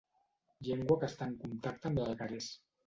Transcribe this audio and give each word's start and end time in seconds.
Llengua 0.69 0.97
que 1.03 1.11
està 1.11 1.29
en 1.33 1.37
contacte 1.45 1.91
amb 1.93 2.05
l'alguerès. 2.05 2.55